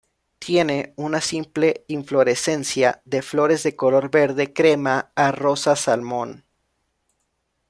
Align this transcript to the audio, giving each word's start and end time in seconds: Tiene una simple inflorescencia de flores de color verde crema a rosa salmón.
Tiene 0.39 0.93
una 0.95 1.21
simple 1.21 1.85
inflorescencia 1.87 3.03
de 3.05 3.21
flores 3.21 3.61
de 3.61 3.75
color 3.75 4.09
verde 4.09 4.51
crema 4.51 5.11
a 5.13 5.31
rosa 5.31 5.75
salmón. 5.75 6.43